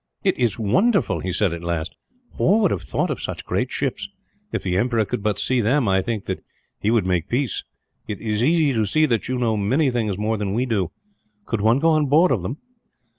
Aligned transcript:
"It 0.23 0.35
is 0.39 0.57
wonderful!" 0.57 1.19
he 1.19 1.31
said 1.31 1.53
at 1.53 1.61
last. 1.61 1.95
"Who 2.39 2.57
would 2.57 2.71
have 2.71 2.81
thought 2.81 3.11
of 3.11 3.21
such 3.21 3.45
great 3.45 3.69
ships? 3.69 4.09
If 4.51 4.63
the 4.63 4.75
emperor 4.75 5.05
could 5.05 5.21
but 5.21 5.37
see 5.37 5.61
them, 5.61 5.87
I 5.87 6.01
think 6.01 6.25
that 6.25 6.43
he 6.79 6.89
would 6.89 7.05
make 7.05 7.29
peace. 7.29 7.63
It 8.07 8.19
is 8.19 8.43
easy 8.43 8.73
to 8.73 8.87
see 8.87 9.05
that 9.05 9.27
you 9.29 9.37
know 9.37 9.55
many 9.57 9.91
things 9.91 10.17
more 10.17 10.37
than 10.37 10.55
we 10.55 10.65
do. 10.65 10.89
Could 11.45 11.61
one 11.61 11.77
go 11.77 11.89
on 11.91 12.07
board 12.07 12.31
of 12.31 12.41
them?" 12.41 12.57